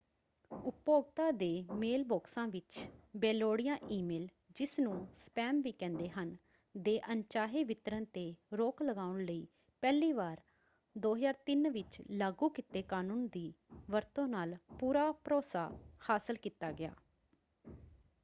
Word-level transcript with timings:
ਉਪਭੋਗਤਾ 0.51 1.29
ਦੇ 1.31 1.47
ਮੇਲਬਾਕਸਾਂ 1.71 2.47
ਵਿੱਚ 2.47 2.79
ਬੇਲੋੜੀਆਂ 3.17 3.77
ਈ-ਮੇਲ 3.91 4.27
ਜਿਸਨੂੰ 4.51 4.95
ਸਪੈਮ 5.15 5.61
ਵੀ 5.61 5.71
ਕਹਿੰਦੇ 5.71 6.09
ਹਨ 6.09 6.35
ਦੇ 6.75 6.99
ਅਣਚਾਹੇ 7.11 7.63
ਵਿਤਰਣ 7.63 8.05
'ਤੇ 8.05 8.23
ਰੋਕ 8.53 8.81
ਲਗਾਉਣ 8.83 9.23
ਲਈ 9.25 9.45
ਪਹਿਲੀ 9.83 10.11
ਵਾਰ 10.11 10.41
2003 10.95 11.69
ਵਿੱਚ 11.69 12.01
ਲਾਗੂ 12.11 12.49
ਕੀਤੇ 12.49 12.81
ਕਨੂੰਨ 12.81 13.27
ਦੀ 13.27 13.53
ਵਰਤੋਂ 13.89 14.27
ਨਾਲ 14.27 14.55
ਪੂਰਾ 14.79 15.11
ਭਰੋਸਾ 15.11 15.69
ਹਾਸਲ 16.09 16.35
ਕੀਤਾ 16.35 16.71
ਗਿਆ। 16.71 16.93